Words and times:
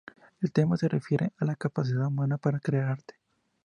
El 0.41 0.51
tema 0.51 0.77
se 0.77 0.87
refiere 0.89 1.31
a 1.37 1.45
la 1.45 1.55
capacidad 1.55 2.07
humana 2.07 2.39
para 2.39 2.59
crear 2.59 2.85
arte. 2.89 3.19